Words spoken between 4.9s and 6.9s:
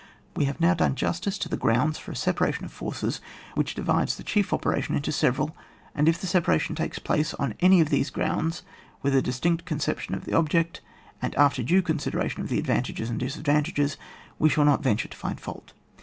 into several, and if the separation